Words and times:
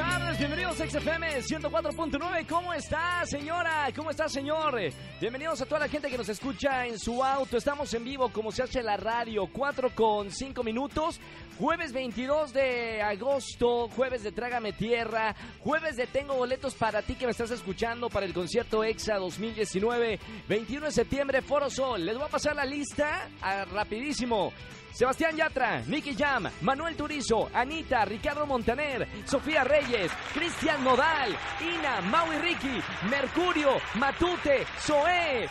Tardes, 0.00 0.38
bienvenidos 0.38 0.80
a 0.80 0.88
XFM 0.88 1.42
104.9. 1.42 2.46
¿Cómo 2.46 2.72
está, 2.72 3.22
señora? 3.26 3.86
¿Cómo 3.94 4.10
está, 4.10 4.30
señor? 4.30 4.80
Bienvenidos 5.20 5.60
a 5.60 5.66
toda 5.66 5.80
la 5.80 5.88
gente 5.88 6.08
que 6.08 6.16
nos 6.16 6.30
escucha 6.30 6.86
en 6.86 6.98
su 6.98 7.22
auto. 7.22 7.58
Estamos 7.58 7.92
en 7.92 8.02
vivo, 8.02 8.30
como 8.32 8.50
se 8.50 8.62
hace 8.62 8.82
la 8.82 8.96
radio, 8.96 9.46
4 9.52 9.94
con 9.94 10.30
5 10.30 10.62
minutos. 10.62 11.20
Jueves 11.58 11.92
22 11.92 12.54
de 12.54 13.02
agosto, 13.02 13.88
jueves 13.88 14.22
de 14.22 14.32
Trágame 14.32 14.72
Tierra, 14.72 15.36
jueves 15.58 15.96
de 15.96 16.06
Tengo 16.06 16.34
boletos 16.34 16.74
para 16.74 17.02
ti 17.02 17.16
que 17.16 17.26
me 17.26 17.32
estás 17.32 17.50
escuchando 17.50 18.08
para 18.08 18.24
el 18.24 18.32
concierto 18.32 18.82
EXA 18.82 19.16
2019, 19.16 20.18
21 20.48 20.86
de 20.86 20.92
septiembre, 20.92 21.42
Foro 21.42 21.68
Sol. 21.68 22.06
Les 22.06 22.16
voy 22.16 22.24
a 22.24 22.30
pasar 22.30 22.56
la 22.56 22.64
lista 22.64 23.28
ah, 23.42 23.66
rapidísimo. 23.66 24.50
Sebastián 24.92 25.36
Yatra, 25.36 25.82
Nicky 25.86 26.14
Jam, 26.14 26.48
Manuel 26.62 26.96
Turizo, 26.96 27.48
Anita, 27.54 28.04
Ricardo 28.04 28.46
Montaner, 28.46 29.06
Sofía 29.24 29.64
Reyes, 29.64 30.10
Cristian 30.34 30.82
Nodal, 30.84 31.36
Ina, 31.60 32.00
Maui 32.02 32.36
Ricky, 32.38 32.82
Mercurio, 33.08 33.78
Matute, 33.94 34.66
Zoé. 34.80 35.48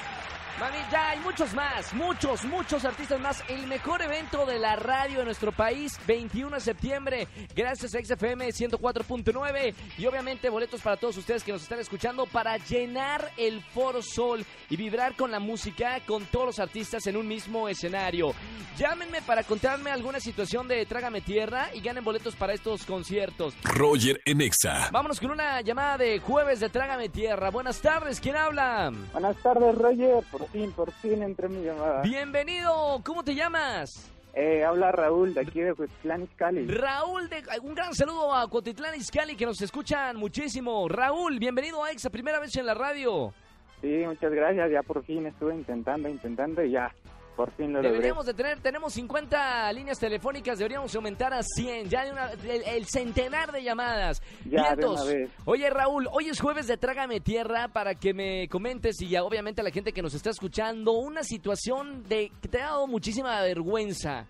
Mami, 0.59 0.77
ya 0.91 1.12
hay 1.12 1.20
muchos 1.20 1.54
más, 1.54 1.94
muchos, 1.94 2.44
muchos 2.44 2.84
artistas 2.84 3.18
más. 3.18 3.41
El 3.48 3.66
mejor 3.68 4.02
evento 4.02 4.45
de 4.45 4.59
la 4.59 4.76
radio 4.76 5.20
de 5.20 5.23
nuestro 5.23 5.54
país, 5.54 5.98
21 6.05 6.54
de 6.54 6.59
septiembre, 6.59 7.27
gracias 7.55 7.95
a 7.95 7.99
XFM 8.04 8.45
104.9 8.49 9.73
y 9.98 10.05
obviamente 10.05 10.49
boletos 10.49 10.82
para 10.82 10.98
todos 10.98 11.16
ustedes 11.16 11.45
que 11.45 11.54
nos 11.54 11.63
están 11.63 11.80
escuchando 11.80 12.26
para 12.26 12.58
llenar 12.58 13.32
el 13.38 13.63
Foro 13.63 14.02
Sol 14.02 14.45
y 14.70 14.76
vibrar 14.76 15.16
con 15.16 15.32
la 15.32 15.40
música 15.40 16.02
con 16.05 16.26
todos 16.26 16.48
los 16.48 16.60
artistas 16.60 17.07
en 17.07 17.16
un 17.16 17.26
mismo 17.26 17.70
escenario. 17.70 18.34
Llámenme 18.77 19.21
para 19.21 19.44
contarme 19.44 19.91
alguna 19.91 20.20
situación 20.20 20.68
de 20.68 20.85
Trágame 20.85 21.21
Tierra 21.21 21.70
y 21.73 21.79
ganen 21.79 22.04
boletos 22.04 22.35
para 22.35 22.54
estos 22.54 22.85
conciertos. 22.85 23.54
Roger 23.63 24.21
en 24.26 24.41
Exa. 24.41 24.90
Vámonos 24.91 25.21
con 25.21 25.32
una 25.32 25.62
llamada 25.62 25.98
de 25.98 26.20
jueves 26.20 26.60
de 26.60 26.70
Trágame 26.70 27.07
Tierra. 27.07 27.49
Buenas 27.49 27.82
tardes, 27.82 28.20
¿quién 28.20 28.35
habla? 28.35 28.91
Buenas 29.13 29.38
tardes, 29.38 29.76
Roger. 29.76 30.23
Por 30.32 30.48
fin, 30.51 30.71
por 30.71 30.91
fin 30.91 31.21
entré 31.23 31.47
mi 31.47 31.63
llamada. 31.63 32.01
Bienvenido, 32.01 33.01
¿cómo 33.05 33.23
te 33.23 33.35
llamas? 33.35 34.09
Eh, 34.33 34.63
habla 34.63 34.91
Raúl 34.91 35.33
de 35.33 35.41
aquí 35.41 35.59
de 35.59 35.73
Huitlán, 35.73 36.27
Cali. 36.35 36.67
Raúl, 36.67 37.29
de, 37.29 37.43
un 37.61 37.73
gran 37.73 37.93
saludo 37.93 38.33
a 38.33 38.47
Cotitlán 38.49 38.95
Izcalli 38.95 39.35
que 39.35 39.45
nos 39.45 39.61
escuchan 39.61 40.17
muchísimo. 40.17 40.87
Raúl, 40.87 41.39
bienvenido 41.39 41.83
a 41.83 41.91
EXA, 41.91 42.09
primera 42.09 42.39
vez 42.39 42.55
en 42.55 42.65
la 42.65 42.73
radio. 42.73 43.33
Sí, 43.81 44.03
muchas 44.05 44.31
gracias. 44.31 44.71
Ya 44.71 44.83
por 44.83 45.03
fin 45.03 45.25
estuve 45.25 45.55
intentando, 45.55 46.09
intentando 46.09 46.63
y 46.63 46.71
ya, 46.71 46.93
por 47.40 47.51
fin 47.51 47.68
lo 47.71 47.77
logré. 47.82 47.91
Deberíamos 47.91 48.26
de 48.26 48.34
tener, 48.34 48.59
tenemos 48.59 48.91
50 48.91 49.71
líneas 49.71 49.98
telefónicas, 49.98 50.57
deberíamos 50.57 50.93
aumentar 50.93 51.34
a 51.34 51.41
100, 51.41 51.87
ya 51.87 52.04
de 52.04 52.12
una, 52.12 52.32
el, 52.34 52.63
el 52.63 52.85
centenar 52.85 53.54
de 53.54 53.63
llamadas. 53.63 54.21
Ya, 54.43 54.76
de 54.76 54.85
una 54.85 55.05
vez. 55.05 55.32
Oye 55.45 55.70
Raúl, 55.70 56.10
hoy 56.12 56.27
es 56.27 56.41
jueves 56.41 56.67
de 56.67 56.76
Trágame 56.76 57.21
Tierra 57.21 57.70
para 57.70 57.95
que 57.95 58.13
me 58.13 58.49
comentes 58.49 59.01
y 59.01 59.07
ya 59.07 59.23
obviamente 59.23 59.62
a 59.62 59.63
la 59.63 59.71
gente 59.71 59.93
que 59.93 60.01
nos 60.01 60.15
está 60.15 60.32
escuchando 60.32 60.91
una 60.91 61.23
situación 61.23 62.04
de 62.10 62.29
que 62.41 62.49
te 62.49 62.62
ha 62.62 62.71
dado 62.71 62.87
muchísima 62.87 63.41
vergüenza. 63.41 64.25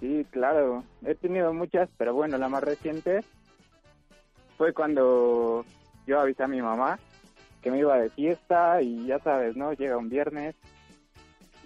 Sí, 0.00 0.26
claro. 0.32 0.82
He 1.06 1.14
tenido 1.14 1.52
muchas, 1.52 1.88
pero 1.96 2.12
bueno, 2.12 2.38
la 2.38 2.48
más 2.48 2.64
reciente 2.64 3.20
fue 4.56 4.72
cuando 4.72 5.64
yo 6.08 6.18
avisé 6.18 6.42
a 6.42 6.48
mi 6.48 6.60
mamá 6.60 6.98
que 7.62 7.70
me 7.70 7.78
iba 7.78 7.96
de 7.98 8.10
fiesta 8.10 8.82
y 8.82 9.06
ya 9.06 9.20
sabes, 9.20 9.56
¿no? 9.56 9.74
Llega 9.74 9.96
un 9.96 10.08
viernes 10.08 10.56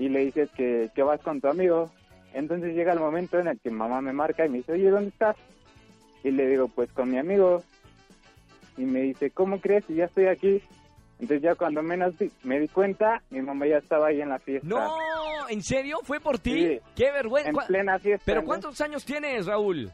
y 0.03 0.09
le 0.09 0.25
dices 0.25 0.51
que, 0.57 0.91
que 0.97 1.03
vas 1.05 1.21
con 1.21 1.41
tu 1.41 1.47
amigo. 1.47 1.89
Entonces 2.35 2.75
llega 2.75 2.93
el 2.93 2.99
momento 2.99 3.39
en 3.39 3.47
el 3.47 3.61
que 3.61 3.71
mamá 3.71 4.01
me 4.01 4.13
marca 4.13 4.45
y 4.45 4.49
me 4.49 4.59
dice, 4.59 4.73
oye, 4.73 4.91
¿dónde 4.91 5.11
estás? 5.11 5.37
Y 6.25 6.33
le 6.33 6.49
digo, 6.49 6.67
pues 6.67 6.91
con 6.93 7.09
mi 7.09 7.19
amigo. 7.19 7.63
Y 8.77 8.83
me 8.85 9.03
dice, 9.03 9.31
¿cómo 9.31 9.61
crees? 9.61 9.85
Y 9.89 9.95
ya 9.97 10.07
estoy 10.07 10.27
aquí. 10.27 10.61
Entonces 11.21 11.43
ya 11.43 11.55
cuando 11.55 11.83
menos 11.85 12.15
me 12.43 12.59
di 12.59 12.67
cuenta, 12.67 13.23
mi 13.31 13.41
mamá 13.43 13.65
ya 13.69 13.77
estaba 13.79 14.09
ahí 14.09 14.21
en 14.21 14.31
la 14.31 14.41
fiesta. 14.41 14.67
No, 14.67 14.97
¿en 15.49 15.63
serio? 15.63 15.99
¿Fue 16.03 16.19
por 16.19 16.41
ti? 16.41 16.53
Sí. 16.67 16.81
Qué 16.97 17.13
vergüenza. 17.13 17.51
En 17.51 17.55
¿Cuá- 17.55 17.67
plena 17.69 17.99
fiesta. 18.01 18.25
¿Pero 18.27 18.41
¿no? 18.41 18.47
cuántos 18.49 18.81
años 18.81 19.05
tienes, 19.05 19.47
Raúl? 19.47 19.89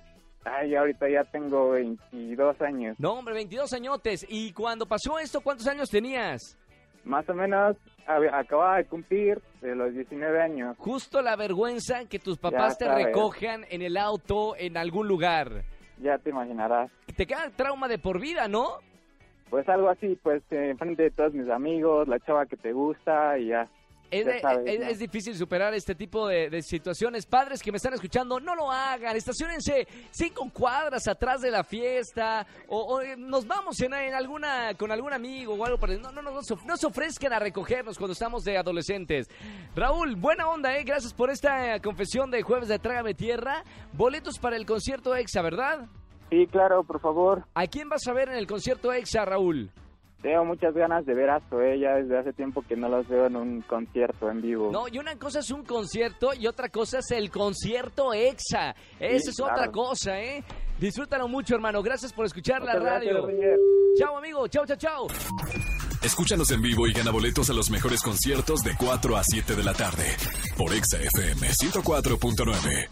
Ay, 0.45 0.75
ahorita 0.75 1.07
ya 1.11 1.25
tengo 1.25 1.71
22 1.73 2.63
años. 2.63 2.97
No, 2.99 3.13
hombre, 3.13 3.35
22 3.35 3.71
añotes. 3.75 4.25
¿Y 4.27 4.53
cuando 4.53 4.87
pasó 4.87 5.19
esto, 5.19 5.43
cuántos 5.43 5.67
años 5.67 5.91
tenías? 5.91 6.57
Más 7.05 7.29
o 7.29 7.35
menos 7.35 7.77
acababa 8.07 8.77
de 8.79 8.87
cumplir 8.87 9.41
de 9.61 9.75
los 9.75 9.93
19 9.95 10.41
años. 10.41 10.77
Justo 10.79 11.21
la 11.23 11.37
vergüenza 11.37 12.05
que 12.07 12.19
tus 12.19 12.39
papás 12.39 12.75
Ya 12.75 12.79
te 12.79 12.85
sabes. 12.87 13.07
recojan 13.07 13.65
en 13.71 13.83
el 13.83 13.97
auto 13.97 14.55
en 14.57 14.77
algún 14.77 15.09
lugar. 15.09 15.63
Ya 16.01 16.17
te 16.19 16.31
imaginarás. 16.31 16.91
Te 17.17 17.27
queda 17.27 17.51
trauma 17.55 17.89
de 17.89 17.99
por 17.99 18.21
vida, 18.21 18.47
¿no? 18.49 18.79
Pues 19.51 19.69
algo 19.69 19.89
así, 19.89 20.19
pues 20.23 20.43
eh, 20.51 20.71
enfrente 20.71 21.05
de 21.05 21.11
todos 21.11 21.33
mis 21.33 21.49
amigos, 21.51 22.07
la 22.07 22.19
chava 22.21 22.47
que 22.47 22.57
te 22.57 22.73
gusta 22.73 23.39
y 23.39 23.49
ya. 23.49 23.69
Es, 24.11 24.41
sabes, 24.41 24.67
es- 24.67 24.81
¿no? 24.81 24.87
es 24.87 24.99
difícil 24.99 25.37
superar 25.37 25.75
este 25.75 25.95
tipo 25.95 26.27
de, 26.29 26.49
de 26.51 26.63
situaciones. 26.63 27.27
Padres 27.27 27.63
que 27.63 27.71
me 27.71 27.77
están 27.77 27.95
escuchando, 27.95 28.41
no 28.41 28.55
lo 28.55 28.71
hagan. 28.71 29.17
Estacionense 29.17 29.87
cinco 30.11 30.49
cuadras 30.53 31.07
atrás 31.09 31.41
de 31.43 31.51
la 31.51 31.63
fiesta 31.65 32.47
o, 32.69 32.79
o, 32.79 33.01
eh, 33.03 33.17
nos 33.17 33.47
vamos 33.47 33.81
en, 33.81 33.93
en 33.95 34.15
alguna 34.15 34.75
con 34.75 34.91
algún 34.93 35.13
amigo 35.13 35.55
o 35.55 35.65
algo. 35.65 35.85
el- 35.87 36.01
No, 36.01 36.11
no, 36.13 36.23
no, 36.23 36.31
no, 36.31 36.43
se 36.43 36.55
of- 36.55 36.65
no 36.65 36.77
se 36.77 36.87
ofrezcan 36.87 37.33
a 37.33 37.39
recogernos 37.39 37.99
cuando 37.99 38.13
estamos 38.13 38.45
de 38.45 38.57
adolescentes. 38.57 39.29
Raúl, 39.77 40.17
buena 40.17 40.49
onda, 40.49 40.77
¿eh? 40.77 40.85
Gracias 40.85 41.13
por 41.13 41.31
esta 41.31 41.75
eh, 41.77 41.81
confesión 41.81 42.31
de 42.31 42.43
jueves 42.43 42.69
de 42.69 42.79
Trágame 42.79 43.15
Tierra. 43.15 43.63
Boletos 43.93 44.39
para 44.39 44.57
el 44.57 44.65
concierto 44.67 45.15
EXA, 45.15 45.43
¿verdad? 45.43 45.87
Sí, 46.31 46.47
claro, 46.47 46.85
por 46.85 47.01
favor. 47.01 47.45
¿A 47.55 47.67
quién 47.67 47.89
vas 47.89 48.07
a 48.07 48.13
ver 48.13 48.29
en 48.29 48.35
el 48.37 48.47
concierto 48.47 48.93
EXA, 48.93 49.25
Raúl? 49.25 49.71
Tengo 50.23 50.45
muchas 50.45 50.75
ganas 50.75 51.07
de 51.07 51.15
ver 51.15 51.31
a 51.31 51.41
Zoe, 51.49 51.79
ya 51.79 51.95
desde 51.95 52.19
hace 52.19 52.33
tiempo 52.33 52.63
que 52.67 52.75
no 52.77 52.89
los 52.89 53.07
veo 53.07 53.27
en 53.27 53.37
un 53.37 53.61
concierto 53.63 54.29
en 54.29 54.43
vivo. 54.43 54.71
No, 54.73 54.89
y 54.89 54.99
una 54.99 55.17
cosa 55.17 55.39
es 55.39 55.51
un 55.53 55.65
concierto 55.65 56.35
y 56.35 56.49
otra 56.49 56.69
cosa 56.71 56.99
es 56.99 57.11
el 57.13 57.31
concierto 57.31 58.13
EXA. 58.13 58.75
Esa 58.99 59.25
Sí, 59.25 59.31
es 59.31 59.41
otra 59.41 59.71
cosa, 59.71 60.21
¿eh? 60.21 60.43
Disfrútalo 60.81 61.29
mucho, 61.29 61.55
hermano. 61.55 61.83
Gracias 61.85 62.13
por 62.13 62.27
escuchar 62.27 62.63
la 62.63 62.75
Muchas 62.75 62.83
gracias, 62.83 63.15
radio. 63.15 63.27
Roger. 63.27 63.59
Chao, 63.97 64.19
amigo. 64.19 64.49
Chao, 64.49 64.67
chao, 64.67 64.77
chao. 64.77 65.07
Escúchanos 66.03 66.51
en 66.51 66.63
vivo 66.63 66.87
y 66.87 66.93
gana 66.93 67.11
boletos 67.13 67.51
a 67.51 67.53
los 67.53 67.71
mejores 67.71 68.03
conciertos 68.03 68.61
de 68.63 68.73
4 68.77 69.17
a 69.17 69.23
7 69.25 69.55
de 69.55 69.63
la 69.65 69.73
tarde 69.75 70.05
por 70.57 70.73
Exa 70.73 70.99
FM 70.99 71.49
104.9. 71.49 72.89